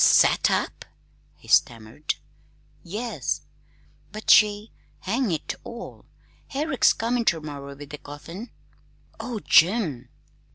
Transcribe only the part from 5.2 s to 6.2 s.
it all,